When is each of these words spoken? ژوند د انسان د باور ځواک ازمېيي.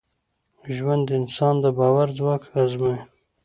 ژوند 0.75 1.03
د 1.07 1.11
انسان 1.21 1.55
د 1.63 1.65
باور 1.77 2.07
ځواک 2.17 2.43
ازمېيي. 2.61 3.01